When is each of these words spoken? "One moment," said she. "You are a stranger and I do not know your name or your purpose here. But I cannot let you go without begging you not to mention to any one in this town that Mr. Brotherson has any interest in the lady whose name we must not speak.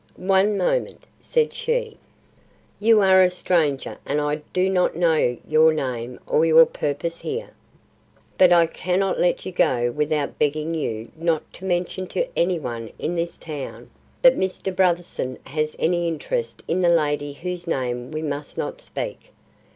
"One 0.17 0.57
moment," 0.57 1.03
said 1.19 1.53
she. 1.53 1.95
"You 2.79 3.01
are 3.01 3.21
a 3.21 3.29
stranger 3.29 3.99
and 4.03 4.19
I 4.19 4.37
do 4.51 4.67
not 4.67 4.95
know 4.95 5.37
your 5.47 5.75
name 5.75 6.19
or 6.25 6.43
your 6.43 6.65
purpose 6.65 7.21
here. 7.21 7.51
But 8.35 8.51
I 8.51 8.65
cannot 8.65 9.19
let 9.19 9.45
you 9.45 9.51
go 9.51 9.91
without 9.91 10.39
begging 10.39 10.73
you 10.73 11.11
not 11.15 11.53
to 11.53 11.65
mention 11.65 12.07
to 12.07 12.27
any 12.35 12.57
one 12.57 12.89
in 12.97 13.13
this 13.13 13.37
town 13.37 13.91
that 14.23 14.39
Mr. 14.39 14.75
Brotherson 14.75 15.37
has 15.45 15.75
any 15.77 16.07
interest 16.07 16.63
in 16.67 16.81
the 16.81 16.89
lady 16.89 17.33
whose 17.33 17.67
name 17.67 18.09
we 18.09 18.23
must 18.23 18.57
not 18.57 18.81
speak. 18.81 19.29